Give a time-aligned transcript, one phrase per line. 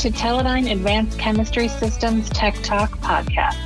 [0.00, 3.58] to Teledyne Advanced Chemistry Systems Tech Talk podcast.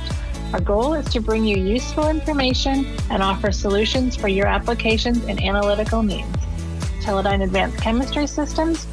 [0.51, 5.41] Our goal is to bring you useful information and offer solutions for your applications and
[5.41, 6.27] analytical needs.
[6.99, 8.85] Teledyne Advanced Chemistry Systems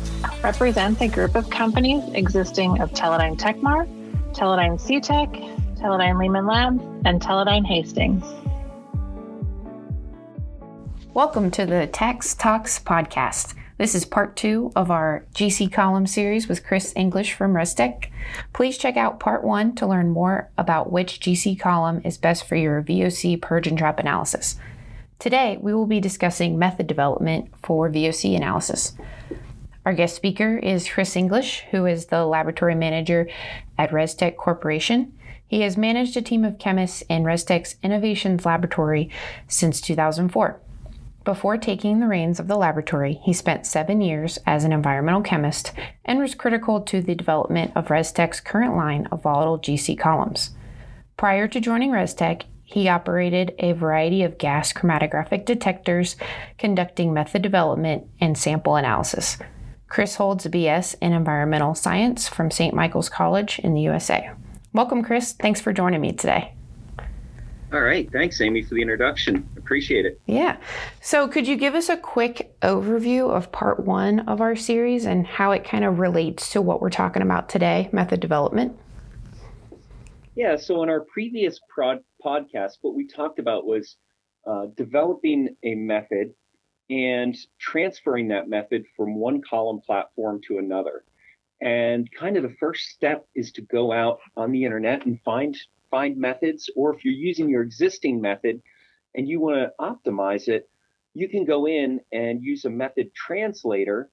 [0.45, 3.89] represents a group of companies existing of Teledyne Tekmar,
[4.33, 8.23] Teledyne CETAC, Teledyne Leeman Labs, and Teledyne Hastings.
[11.13, 13.57] Welcome to the Tax Talks podcast.
[13.79, 18.11] This is part two of our GC column series with Chris English from Restek.
[18.53, 22.55] Please check out part one to learn more about which GC column is best for
[22.55, 24.57] your VOC purge and trap analysis.
[25.19, 28.93] Today, we will be discussing method development for VOC analysis.
[29.87, 33.29] Our guest speaker is Chris English, who is the laboratory manager
[33.79, 35.15] at Restek Corporation.
[35.47, 39.11] He has managed a team of chemists in Restek's Innovations Laboratory
[39.49, 40.61] since 2004.
[41.25, 45.73] Before taking the reins of the laboratory, he spent seven years as an environmental chemist
[46.05, 50.51] and was critical to the development of Restek's current line of volatile GC columns.
[51.17, 56.17] Prior to joining Restek, he operated a variety of gas chromatographic detectors,
[56.59, 59.39] conducting method development and sample analysis.
[59.87, 62.75] Chris holds a BS in environmental science from St.
[62.75, 64.31] Michael's College in the USA.
[64.73, 65.35] Welcome, Chris.
[65.35, 66.55] Thanks for joining me today.
[67.73, 68.11] All right.
[68.13, 69.49] Thanks, Amy, for the introduction.
[69.57, 70.21] Appreciate it.
[70.27, 70.59] Yeah.
[71.01, 75.27] So, could you give us a quick overview of part one of our series and
[75.27, 78.79] how it kind of relates to what we're talking about today, method development?
[80.35, 80.57] Yeah.
[80.57, 83.97] So, in our previous prod- podcast, what we talked about was
[84.47, 86.35] uh, developing a method
[86.91, 91.05] and transferring that method from one column platform to another.
[91.63, 95.57] And kind of the first step is to go out on the internet and find
[95.93, 98.61] find methods, or if you're using your existing method
[99.15, 100.69] and you want to optimize it,
[101.15, 104.11] you can go in and use a method translator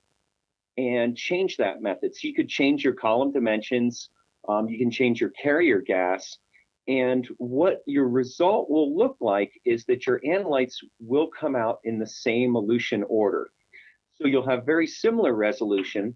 [0.78, 2.14] and change that method.
[2.14, 4.10] So you could change your column dimensions,
[4.48, 6.38] um, you can change your carrier gas,
[6.88, 12.00] and what your result will look like is that your analytes will come out in
[12.00, 13.50] the same elution order.
[14.16, 16.16] So you'll have very similar resolution,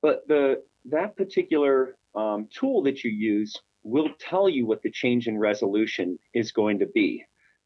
[0.00, 5.26] but the that particular um, tool that you use will tell you what the change
[5.26, 7.24] in resolution is going to be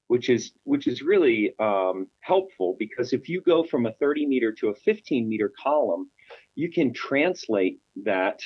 [0.09, 4.53] which is which is really um, helpful because if you go from a 30 meter
[4.53, 6.11] to a 15 meter column
[6.55, 8.41] you can translate that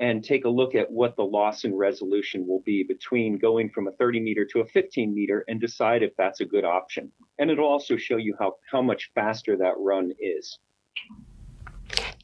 [0.00, 3.88] and take a look at what the loss in resolution will be between going from
[3.88, 7.10] a 30 meter to a 15 meter and decide if that's a good option.
[7.38, 10.58] And it'll also show you how how much faster that run is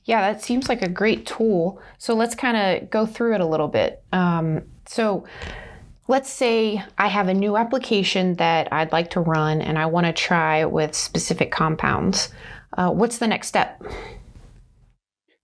[0.04, 1.81] yeah, that seems like a great tool.
[1.98, 4.03] So let's kind of go through it a little bit.
[4.12, 5.25] Um, so
[6.09, 10.06] let's say I have a new application that I'd like to run and I want
[10.06, 12.28] to try with specific compounds.
[12.76, 13.82] Uh, what's the next step?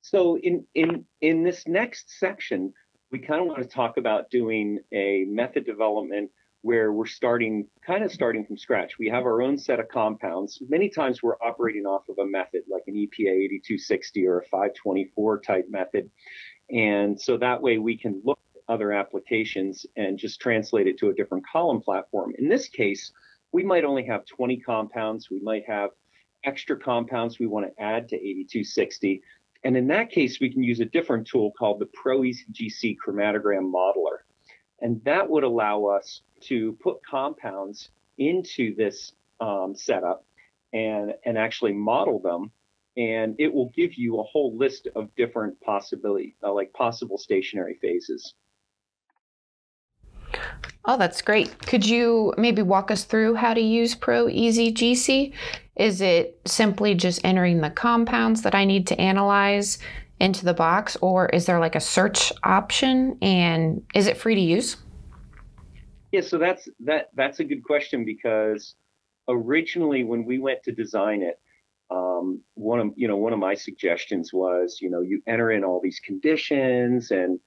[0.02, 2.72] So in in in this next section,
[3.12, 6.30] we kind of want to talk about doing a method development
[6.62, 8.98] where we're starting kind of starting from scratch.
[8.98, 10.60] We have our own set of compounds.
[10.68, 15.40] Many times we're operating off of a method like an EPA 8260 or a 524
[15.40, 16.10] type method.
[16.70, 21.08] And so that way we can look at other applications and just translate it to
[21.08, 22.32] a different column platform.
[22.38, 23.10] In this case,
[23.52, 25.30] we might only have 20 compounds.
[25.30, 25.90] We might have
[26.44, 29.22] extra compounds we want to add to 8260.
[29.64, 33.70] And in that case, we can use a different tool called the Pro EZGC chromatogram
[33.70, 34.20] modeler.
[34.80, 40.24] And that would allow us to put compounds into this um, setup
[40.72, 42.50] and, and actually model them.
[42.96, 47.78] And it will give you a whole list of different possibility, uh, like possible stationary
[47.80, 48.34] phases.
[50.84, 51.56] Oh, that's great.
[51.66, 55.32] Could you maybe walk us through how to use Pro EZGC?
[55.76, 59.78] Is it simply just entering the compounds that I need to analyze
[60.20, 63.18] into the box, or is there like a search option?
[63.22, 64.76] And is it free to use?
[66.12, 68.74] Yeah, so that's that that's a good question because
[69.28, 71.38] originally when we went to design it,
[71.90, 75.64] um, one of you know one of my suggestions was you know you enter in
[75.64, 77.38] all these conditions and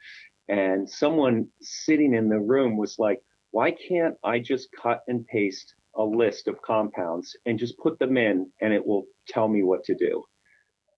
[0.50, 3.22] and someone sitting in the room was like,
[3.52, 8.18] why can't I just cut and paste a list of compounds and just put them
[8.18, 10.24] in and it will tell me what to do?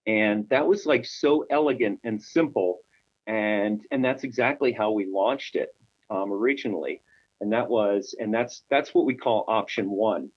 [0.08, 2.80] And that was like so elegant and simple.
[3.28, 5.70] And and that's exactly how we launched it
[6.10, 7.02] um, originally.
[7.42, 10.30] And that was and that's that's what we call option one.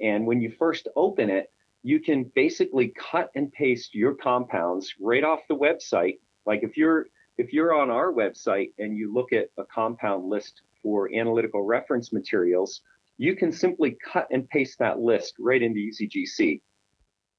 [0.00, 1.50] And when you first open it
[1.84, 6.18] you can basically cut and paste your compounds right off the website.
[6.46, 7.06] Like if you're
[7.38, 12.12] if you're on our website and you look at a compound list for analytical reference
[12.12, 12.82] materials
[13.18, 16.60] you can simply cut and paste that list right into EZGC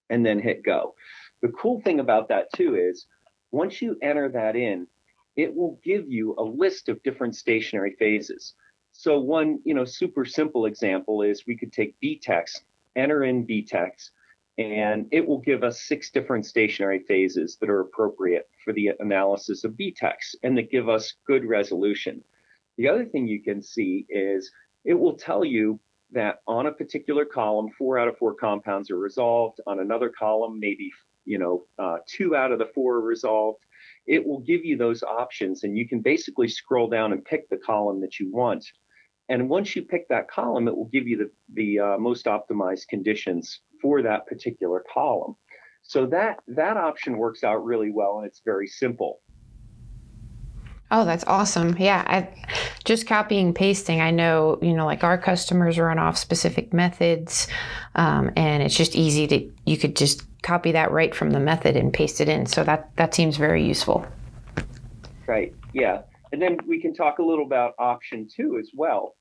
[0.10, 0.96] and then hit go
[1.44, 3.06] the cool thing about that too is
[3.52, 4.88] once you enter that in
[5.36, 8.54] it will give you a list of different stationary phases.
[8.94, 12.62] So one, you know, super simple example is we could take BTEX,
[12.96, 14.12] enter in BTEX,
[14.58, 19.64] and it will give us six different stationary phases that are appropriate for the analysis
[19.64, 22.24] of BTEX and that give us good resolution.
[22.78, 24.50] The other thing you can see is
[24.86, 25.80] it will tell you
[26.12, 29.60] that on a particular column, four out of four compounds are resolved.
[29.66, 30.92] On another column, maybe
[31.26, 33.64] you know uh, two out of the four resolved.
[34.06, 37.58] It will give you those options, and you can basically scroll down and pick the
[37.58, 38.66] column that you want.
[39.30, 42.88] And once you pick that column, it will give you the the uh, most optimized
[42.88, 45.36] conditions for that particular column.
[45.82, 49.22] So that that option works out really well, and it's very simple.
[50.94, 51.76] Oh, that's awesome.
[51.80, 52.30] Yeah, I,
[52.86, 54.00] just copying pasting.
[54.00, 57.48] I know, you know, like our customers run off specific methods,
[57.96, 61.76] um, and it's just easy to you could just copy that right from the method
[61.76, 62.46] and paste it in.
[62.46, 64.06] So that that seems very useful.
[65.26, 65.56] Right.
[65.74, 69.16] Yeah, and then we can talk a little about option two as well.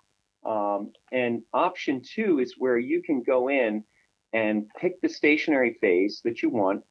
[0.44, 3.82] Um, and option two is where you can go in
[4.34, 6.82] and pick the stationary phase that you want,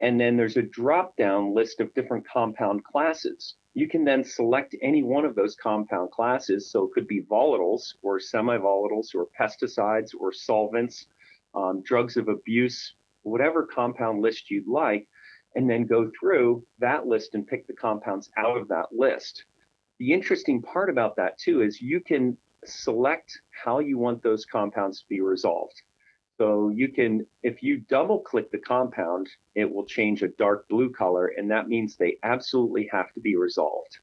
[0.00, 4.74] and then there's a drop down list of different compound classes you can then select
[4.82, 6.70] any one of those compound classes.
[6.70, 11.06] So it could be volatiles or semi-volatiles or pesticides or solvents,
[11.54, 15.08] um, drugs of abuse, whatever compound list you'd like,
[15.54, 19.44] and then go through that list and pick the compounds out of that list.
[19.98, 25.00] The interesting part about that too is you can select how you want those compounds
[25.00, 25.82] to be resolved.
[26.40, 30.88] So you can, if you double click the compound, it will change a dark blue
[30.88, 33.98] color, and that means they absolutely have to be resolved.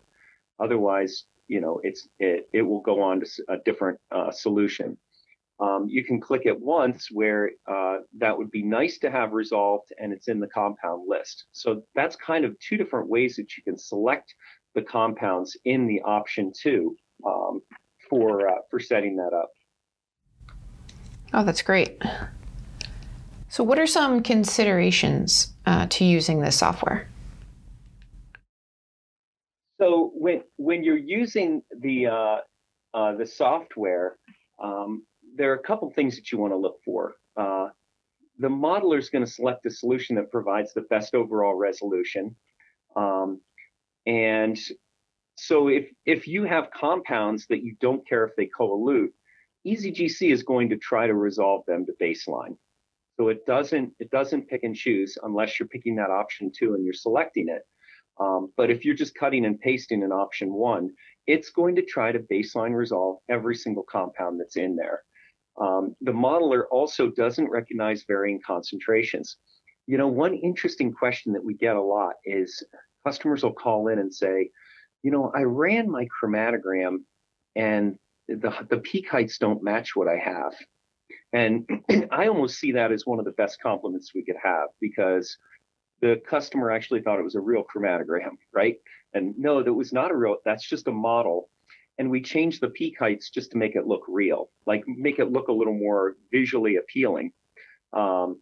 [0.59, 4.99] Otherwise, you know, it's it, it will go on to a different uh, solution.
[5.59, 9.91] Um, you can click it once where uh, that would be nice to have resolved
[9.99, 11.45] and it's in the compound list.
[11.53, 14.35] So that's kind of two different ways that you can select
[14.75, 16.95] the compounds in the option two
[17.25, 17.63] um,
[18.07, 19.49] for uh, for setting that up.
[21.33, 22.01] Oh, that's great.
[23.49, 27.07] So, what are some considerations uh, to using this software?
[29.79, 32.37] So, when when you're using the uh,
[32.93, 34.17] uh, the software,
[34.61, 37.15] um, there are a couple things that you want to look for.
[37.35, 37.69] Uh,
[38.39, 42.35] the modeler is going to select the solution that provides the best overall resolution,
[42.95, 43.41] um,
[44.05, 44.59] and
[45.35, 49.13] so if if you have compounds that you don't care if they co-elute,
[49.67, 52.55] EZGC is going to try to resolve them to baseline.
[53.17, 56.85] So it doesn't it doesn't pick and choose unless you're picking that option two and
[56.85, 57.63] you're selecting it.
[58.19, 60.91] Um, but if you're just cutting and pasting in option one,
[61.27, 65.03] it's going to try to baseline resolve every single compound that's in there.
[65.59, 69.37] Um, the modeler also doesn't recognize varying concentrations.
[69.87, 72.63] You know, one interesting question that we get a lot is
[73.05, 74.49] customers will call in and say,
[75.03, 76.97] you know, I ran my chromatogram
[77.55, 80.53] and the the peak heights don't match what I have.
[81.33, 81.67] And
[82.11, 85.37] I almost see that as one of the best compliments we could have because
[86.01, 88.75] the customer actually thought it was a real chromatogram, right?
[89.13, 91.49] And no, that was not a real, that's just a model.
[91.97, 95.31] And we changed the peak heights just to make it look real, like make it
[95.31, 97.31] look a little more visually appealing.
[97.93, 98.41] Um,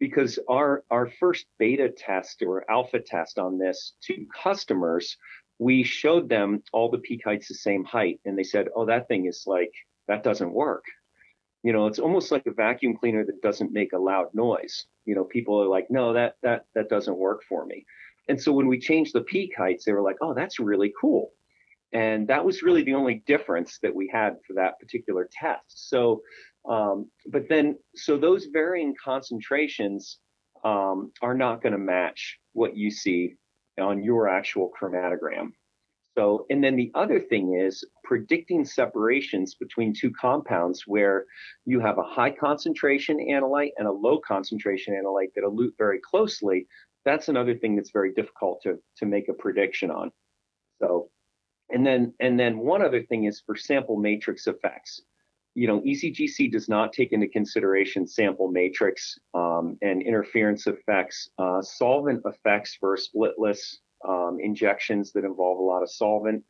[0.00, 5.16] because our our first beta test or alpha test on this to customers
[5.58, 9.08] we showed them all the peak heights the same height and they said oh that
[9.08, 9.72] thing is like
[10.08, 10.84] that doesn't work.
[11.62, 14.86] You know it's almost like a vacuum cleaner that doesn't make a loud noise.
[15.04, 17.84] You know people are like no that that that doesn't work for me.
[18.28, 21.32] And so when we changed the peak heights they were like oh that's really cool.
[21.92, 25.88] And that was really the only difference that we had for that particular test.
[25.88, 26.22] So
[26.68, 30.18] um, but then so those varying concentrations
[30.64, 33.36] um, are not going to match what you see
[33.80, 35.52] on your actual chromatogram.
[36.16, 41.26] So, and then the other thing is predicting separations between two compounds where
[41.66, 46.66] you have a high concentration analyte and a low concentration analyte that elute very closely.
[47.04, 50.10] That's another thing that's very difficult to, to make a prediction on.
[50.80, 51.10] So,
[51.68, 55.02] and then and then one other thing is for sample matrix effects.
[55.56, 61.62] You know, EZGC does not take into consideration sample matrix um, and interference effects, uh,
[61.62, 66.44] solvent effects for splitless um, injections that involve a lot of solvent,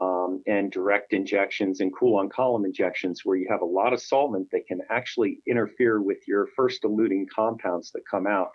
[0.00, 4.00] um, and direct injections and cool on column injections where you have a lot of
[4.00, 8.52] solvent that can actually interfere with your first eluting compounds that come out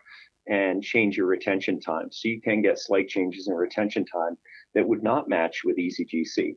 [0.48, 2.08] and change your retention time.
[2.12, 4.38] So you can get slight changes in retention time
[4.74, 6.56] that would not match with EZGC.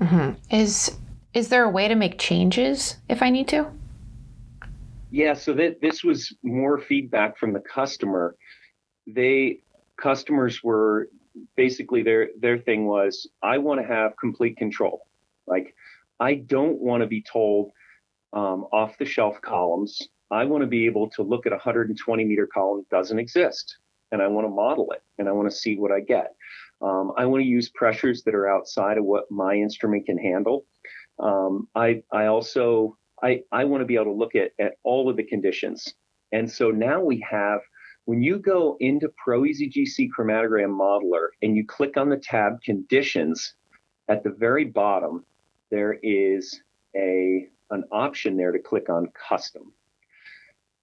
[0.00, 0.54] Mm-hmm.
[0.54, 0.96] Is
[1.36, 3.66] is there a way to make changes if I need to?
[5.10, 8.36] Yeah, so that this was more feedback from the customer.
[9.06, 9.60] They
[9.98, 11.10] customers were
[11.54, 15.06] basically their their thing was I want to have complete control.
[15.46, 15.74] Like
[16.18, 17.70] I don't want to be told
[18.32, 20.00] um, off the shelf columns.
[20.30, 23.76] I want to be able to look at a 120 meter column that doesn't exist,
[24.10, 26.34] and I want to model it, and I want to see what I get.
[26.80, 30.64] Um, I want to use pressures that are outside of what my instrument can handle.
[31.18, 35.08] Um, I I also I I want to be able to look at at all
[35.08, 35.94] of the conditions,
[36.32, 37.60] and so now we have
[38.06, 43.54] when you go into Pro EZGC Chromatogram Modeler and you click on the tab Conditions,
[44.08, 45.24] at the very bottom,
[45.70, 46.62] there is
[46.96, 49.72] a an option there to click on Custom.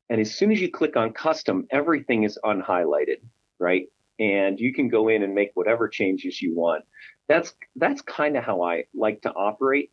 [0.10, 3.22] And as soon as you click on Custom, everything is unhighlighted,
[3.58, 3.88] right?
[4.20, 6.84] And you can go in and make whatever changes you want.
[7.30, 9.92] That's that's kind of how I like to operate.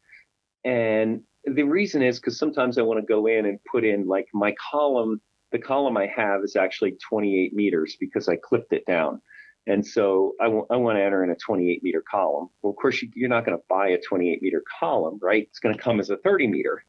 [0.64, 4.26] And the reason is because sometimes I want to go in and put in like
[4.34, 5.20] my column
[5.52, 9.20] the column I have is actually 28 meters because I clipped it down.
[9.66, 12.48] And so I, w- I want to enter in a 28 meter column.
[12.62, 15.46] Well, of course, you, are not going to buy a 28 meter column, right?
[15.48, 16.84] It's going to come as a 30 meter.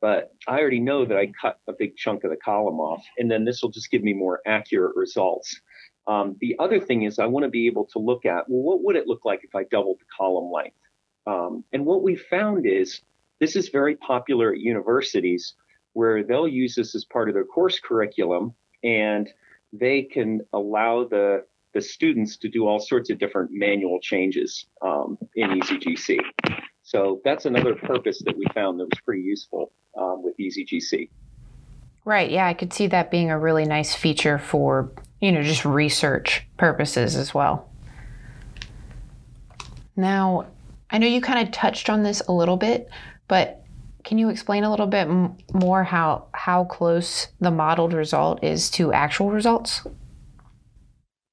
[0.00, 3.30] But I already know that I cut a big chunk of the column off, and
[3.30, 5.58] then this will just give me more accurate results.
[6.06, 8.84] Um, the other thing is, I want to be able to look at well, what
[8.84, 10.76] would it look like if I doubled the column length?
[11.26, 13.00] Um, and what we found is
[13.40, 15.54] this is very popular at universities
[15.92, 19.28] where they'll use this as part of their course curriculum and
[19.72, 25.18] they can allow the the students to do all sorts of different manual changes um,
[25.34, 26.18] in EZGC.
[26.82, 31.10] So that's another purpose that we found that was pretty useful um, with EZGC.
[32.06, 32.30] Right.
[32.30, 34.90] Yeah, I could see that being a really nice feature for
[35.20, 37.68] you know just research purposes as well.
[39.96, 40.46] Now,
[40.90, 42.88] I know you kind of touched on this a little bit,
[43.28, 43.62] but
[44.04, 48.70] can you explain a little bit m- more how how close the modeled result is
[48.70, 49.82] to actual results?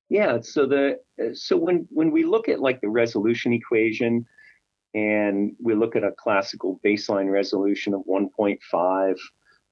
[0.10, 1.00] Yeah, so the
[1.34, 4.26] so when when we look at like the resolution equation
[4.94, 9.16] and we look at a classical baseline resolution of 1.5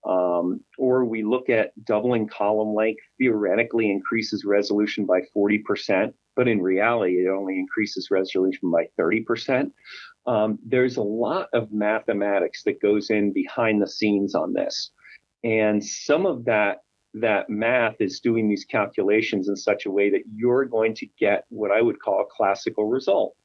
[0.04, 6.62] um, or we look at doubling column length theoretically increases resolution by 40% but in
[6.62, 9.72] reality it only increases resolution by 30%
[10.26, 14.92] um, there's a lot of mathematics that goes in behind the scenes on this.
[15.44, 16.78] And some of that
[17.14, 21.44] that math is doing these calculations in such a way that you're going to get
[21.50, 23.36] what I would call a classical result.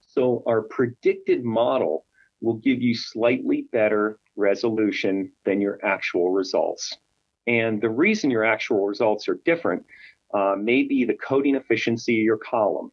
[0.00, 2.04] So our predicted model
[2.40, 6.96] will give you slightly better resolution than your actual results.
[7.46, 9.84] And the reason your actual results are different
[10.34, 12.90] uh, may be the coating efficiency of your column.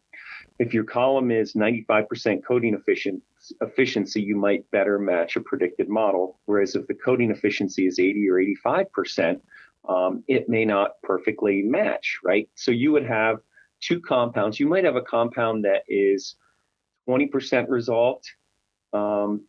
[0.60, 3.24] If your column is 95% coating efficient,
[3.62, 6.38] efficiency, you might better match a predicted model.
[6.46, 9.40] Whereas if the coating efficiency is 80 or 85%,
[9.88, 12.50] um, it may not perfectly match, right?
[12.56, 13.38] So you would have
[13.80, 14.60] two compounds.
[14.60, 16.36] You might have a compound that is
[17.08, 18.30] 20% resolved
[18.92, 19.46] um,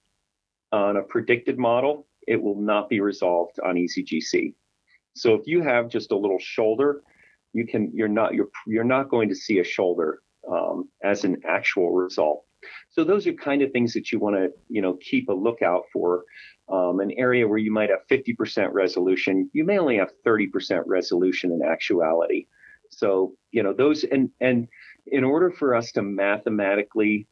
[0.70, 2.06] on a predicted model.
[2.28, 4.54] It will not be resolved on EZGC.
[5.16, 7.02] So if you have just a little shoulder,
[7.52, 11.40] you can you're not you're you're not going to see a shoulder um, as an
[11.46, 12.44] actual result.
[12.90, 15.84] So those are kind of things that you want to, you know, keep a lookout
[15.92, 16.24] for.
[16.68, 21.50] Um, an area where you might have 50% resolution, you may only have 30% resolution
[21.50, 22.46] in actuality.
[22.90, 24.68] So, you know, those and and
[25.06, 27.26] in order for us to mathematically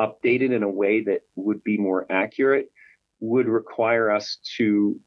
[0.00, 2.70] update it in a way that would be more accurate,
[3.20, 4.98] would require us to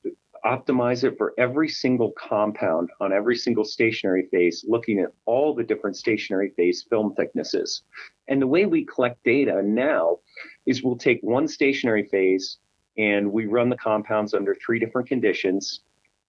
[0.46, 5.64] optimize it for every single compound on every single stationary phase, looking at all the
[5.64, 7.82] different stationary phase film thicknesses.
[8.28, 10.20] And the way we collect data now
[10.66, 12.60] is we'll take one stationary phase
[12.98, 15.82] and we run the compounds under three different conditions.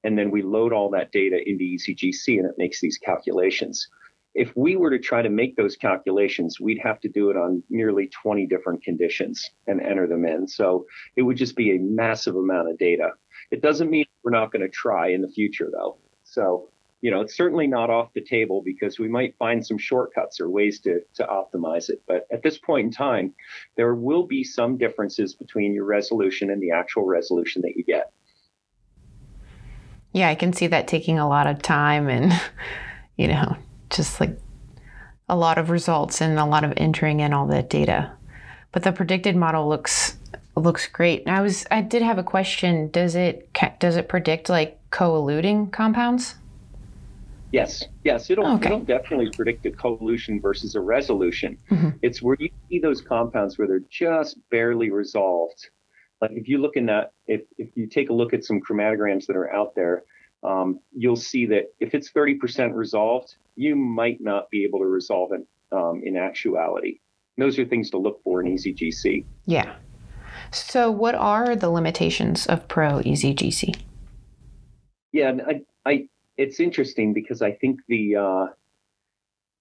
[0.02, 3.86] And then we load all that data into EZGC and it makes these calculations.
[4.34, 7.62] If we were to try to make those calculations, we'd have to do it on
[7.70, 10.46] nearly 20 different conditions and enter them in.
[10.46, 13.12] So it would just be a massive amount of data.
[13.50, 15.98] It doesn't mean we're not going to try in the future, though.
[16.24, 16.70] So
[17.06, 20.48] you know, it's certainly not off the table because we might find some shortcuts or
[20.48, 22.02] ways to, to optimize it.
[22.08, 23.34] But at this point in time,
[23.76, 28.12] there will be some differences between your resolution and the actual resolution that you get.
[30.12, 32.32] Yeah, I can see that taking a lot of time and,
[33.16, 33.56] you know,
[33.90, 34.38] just like
[35.28, 38.10] a lot of results and a lot of entering in all that data.
[38.72, 40.15] But the predicted model looks
[40.56, 41.26] looks great.
[41.28, 42.90] I was I did have a question.
[42.90, 46.36] Does it does it predict like co-eluting compounds?
[47.52, 48.66] Yes, yes, it'll okay.
[48.66, 51.56] it'll definitely predict a co-elution versus a resolution.
[51.70, 51.90] Mm-hmm.
[52.02, 55.68] It's where you see those compounds where they're just barely resolved.
[56.20, 59.26] Like if you look in that, if if you take a look at some chromatograms
[59.26, 60.04] that are out there,
[60.42, 65.32] um, you'll see that if it's 30% resolved, you might not be able to resolve
[65.32, 67.00] it um, in actuality.
[67.38, 69.24] Those are things to look for in EZGC.
[69.44, 69.76] Yeah.
[70.52, 73.78] So, what are the limitations of Pro EZGC?
[75.12, 78.46] Yeah, I, I, it's interesting because I think the, uh,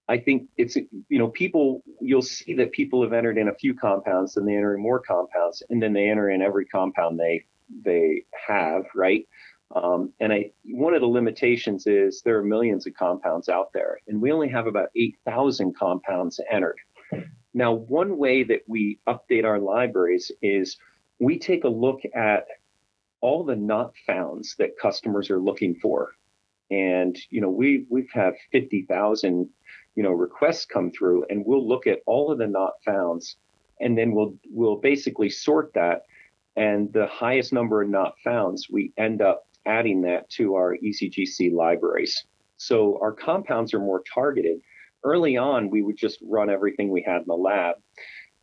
[0.08, 3.74] I think it's you know people you'll see that people have entered in a few
[3.74, 7.44] compounds, and they enter in more compounds, and then they enter in every compound they
[7.84, 9.26] they have, right?
[9.74, 13.98] Um, and I, one of the limitations is there are millions of compounds out there,
[14.06, 16.78] and we only have about 8,000 compounds entered.
[17.56, 20.76] Now, one way that we update our libraries is
[21.18, 22.48] we take a look at
[23.22, 26.12] all the not founds that customers are looking for.
[26.70, 29.48] And, you know, we, we've had 50,000,
[29.94, 33.36] you know, requests come through and we'll look at all of the not founds
[33.80, 36.02] and then we'll, we'll basically sort that.
[36.56, 41.54] And the highest number of not founds, we end up adding that to our EZGC
[41.54, 42.22] libraries.
[42.58, 44.60] So our compounds are more targeted.
[45.06, 47.76] Early on, we would just run everything we had in the lab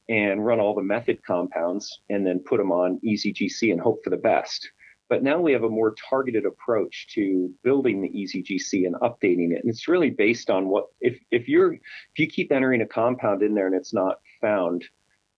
[0.08, 4.10] and run all the method compounds and then put them on EZGC and hope for
[4.10, 4.72] the best.
[5.10, 9.62] But now we have a more targeted approach to building the EZGC and updating it.
[9.62, 13.44] And it's really based on what if if you're if you keep entering a compound
[13.44, 14.86] in there and it's not found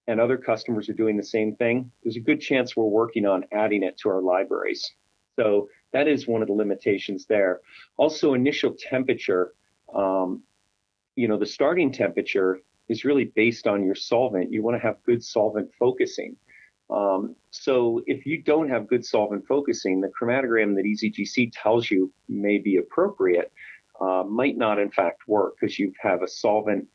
[0.08, 3.46] and other customers are doing the same thing, there's a good chance we're working on
[3.52, 4.94] adding it to our libraries.
[5.40, 7.62] So that is one of the limitations there.
[7.98, 9.54] Also, initial temperature.
[9.94, 10.44] Um,
[11.16, 14.52] you know, the starting temperature is really based on your solvent.
[14.52, 16.36] You want to have good solvent focusing.
[16.90, 22.12] Um, so if you don't have good solvent focusing, the chromatogram that EZGC tells you
[22.30, 23.52] may be appropriate
[24.00, 26.86] uh, might not in fact work because you have a solvent,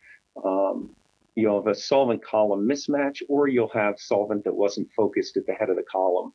[0.45, 0.95] um,
[1.35, 5.55] you'll have a solvent column mismatch, or you'll have solvent that wasn't focused at the
[5.55, 6.33] head of the column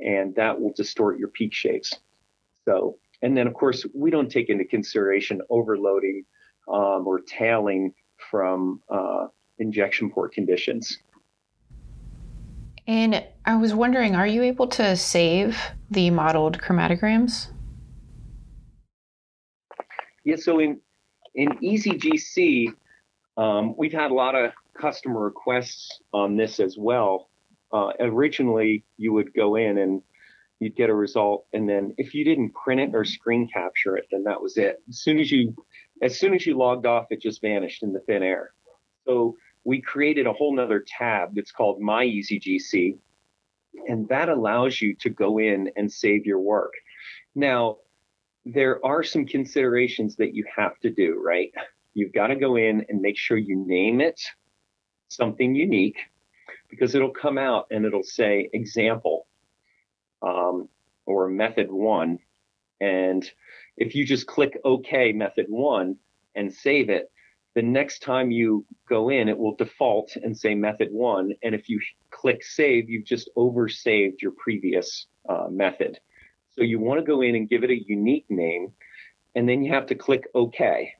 [0.00, 1.92] and that will distort your peak shapes.
[2.64, 6.24] So, and then of course, we don't take into consideration overloading
[6.70, 7.92] um, or tailing
[8.30, 9.26] from uh,
[9.58, 10.98] injection port conditions.
[12.86, 15.58] And I was wondering, are you able to save
[15.90, 17.48] the modeled chromatograms?
[20.24, 20.80] Yeah, so in
[21.34, 22.68] in EZGC,
[23.36, 27.28] um, we've had a lot of customer requests on this as well
[27.72, 30.02] uh, originally you would go in and
[30.60, 34.06] you'd get a result and then if you didn't print it or screen capture it
[34.10, 35.54] then that was it as soon as you
[36.02, 38.52] as soon as you logged off it just vanished in the thin air
[39.06, 42.96] so we created a whole nother tab that's called my EZGC
[43.88, 46.72] and that allows you to go in and save your work
[47.34, 47.76] now
[48.44, 51.52] there are some considerations that you have to do right
[51.94, 54.20] you've got to go in and make sure you name it
[55.08, 55.98] something unique
[56.68, 59.26] because it'll come out and it'll say example
[60.22, 60.68] um,
[61.06, 62.18] or method one.
[62.80, 63.28] And
[63.78, 65.96] if you just click OK, method one,
[66.34, 67.10] and save it,
[67.54, 71.32] the next time you go in, it will default and say method one.
[71.42, 75.98] And if you click save, you've just oversaved your previous uh, method.
[76.52, 78.72] So you want to go in and give it a unique name,
[79.34, 80.92] and then you have to click OK.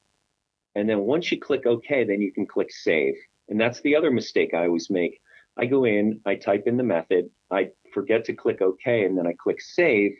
[0.75, 3.15] And then once you click OK, then you can click save.
[3.49, 5.21] And that's the other mistake I always make.
[5.57, 9.27] I go in, I type in the method, I forget to click OK, and then
[9.27, 10.13] I click save,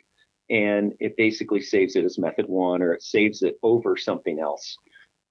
[0.49, 4.77] and it basically saves it as method one or it saves it over something else.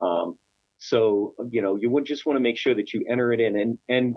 [0.01, 0.39] Um,
[0.79, 3.59] so, you know, you would just want to make sure that you enter it in.
[3.59, 4.17] And, and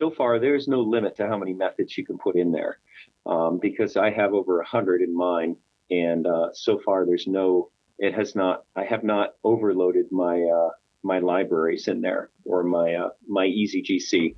[0.00, 2.78] so far, there's no limit to how many methods you can put in there
[3.26, 5.56] um, because I have over a 100 in mine.
[5.90, 10.70] And uh, so far, there's no, it has not, I have not overloaded my, uh,
[11.04, 14.34] my libraries in there or my, uh, my EZGC.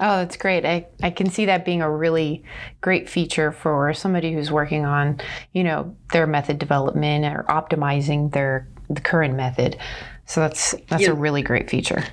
[0.00, 0.64] Oh, that's great.
[0.64, 2.44] I, I can see that being a really
[2.80, 5.20] great feature for somebody who's working on,
[5.52, 9.76] you know, their method development or optimizing their the current method.
[10.26, 11.10] So that's that's yeah.
[11.10, 12.04] a really great feature.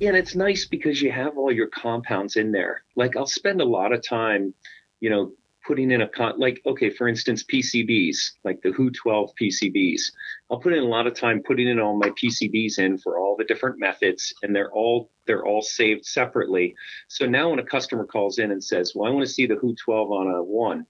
[0.00, 2.82] Yeah, and it's nice because you have all your compounds in there.
[2.96, 4.52] Like I'll spend a lot of time,
[5.00, 5.32] you know,
[5.66, 10.02] putting in a con like okay for instance pcbs like the who 12 pcbs
[10.50, 13.36] i'll put in a lot of time putting in all my pcbs in for all
[13.36, 16.74] the different methods and they're all they're all saved separately.
[17.08, 19.56] So now when a customer calls in and says well i want to see the
[19.56, 20.86] who 12 on a one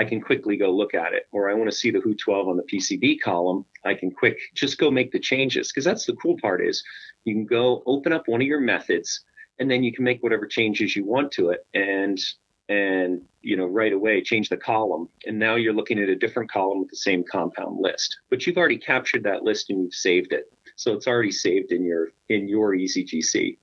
[0.00, 1.26] i can quickly go look at it.
[1.32, 4.38] Or i want to see the who 12 on the pcb column i can quick
[4.54, 5.70] just go make the changes.
[5.70, 6.84] Because that's the cool part is
[7.24, 9.24] you can go open up one of your methods
[9.58, 11.66] and then you can make whatever changes you want to it.
[11.74, 12.18] And
[12.72, 16.50] and you know right away change the column and now you're looking at a different
[16.50, 18.18] column with the same compound list.
[18.30, 20.52] But you've already captured that list and you've saved it.
[20.76, 23.58] So it's already saved in your in your EZGC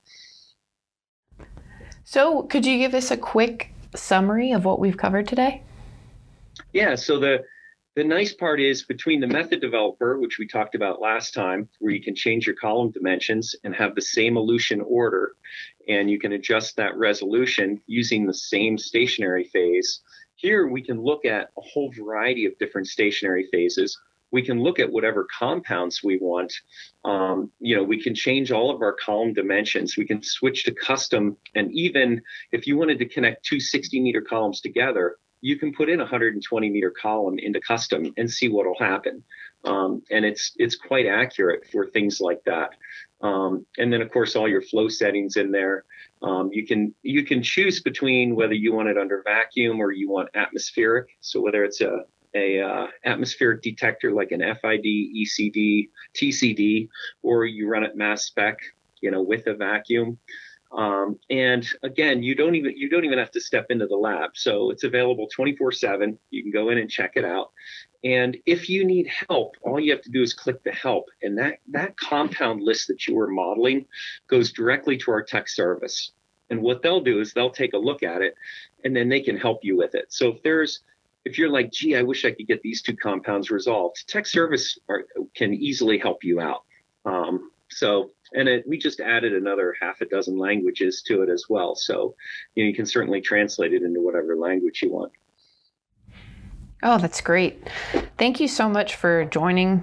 [2.10, 5.62] so could you give us a quick summary of what we've covered today?
[6.72, 7.44] Yeah so the
[7.96, 11.92] The nice part is between the method developer, which we talked about last time, where
[11.92, 15.34] you can change your column dimensions and have the same elution order,
[15.88, 20.02] and you can adjust that resolution using the same stationary phase.
[20.36, 23.98] Here we can look at a whole variety of different stationary phases.
[24.30, 26.54] We can look at whatever compounds we want.
[27.04, 29.96] Um, you know, we can change all of our column dimensions.
[29.96, 32.22] We can switch to custom, and even
[32.52, 36.04] if you wanted to connect two 60 meter columns together, you can put in a
[36.04, 39.22] 120 meter column into custom and see what will happen.
[39.64, 42.70] Um, and it's it's quite accurate for things like that.
[43.20, 45.84] Um, and then of course all your flow settings in there.
[46.22, 50.10] Um, you can you can choose between whether you want it under vacuum or you
[50.10, 51.08] want atmospheric.
[51.20, 56.88] So whether it's a a uh, atmospheric detector like an FID, ECD, TCD,
[57.22, 58.58] or you run it mass spec,
[59.00, 60.18] you know, with a vacuum.
[60.72, 64.30] Um, and again, you don't even you don't even have to step into the lab.
[64.34, 66.16] So it's available 24/7.
[66.30, 67.50] You can go in and check it out.
[68.04, 71.36] And if you need help, all you have to do is click the help, and
[71.38, 73.86] that that compound list that you were modeling
[74.28, 76.12] goes directly to our tech service.
[76.50, 78.34] And what they'll do is they'll take a look at it,
[78.84, 80.12] and then they can help you with it.
[80.12, 80.80] So if there's
[81.24, 84.78] if you're like, gee, I wish I could get these two compounds resolved, tech service
[84.88, 85.04] are,
[85.34, 86.64] can easily help you out.
[87.04, 91.46] Um, so and it, we just added another half a dozen languages to it as
[91.48, 91.74] well.
[91.74, 92.14] So
[92.54, 95.12] you, know, you can certainly translate it into whatever language you want.
[96.82, 97.68] Oh, that's great.
[98.16, 99.82] Thank you so much for joining